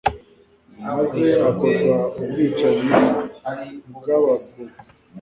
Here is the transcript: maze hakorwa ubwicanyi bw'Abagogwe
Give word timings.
maze 0.87 1.23
hakorwa 1.41 1.97
ubwicanyi 2.21 2.85
bw'Abagogwe 3.95 4.63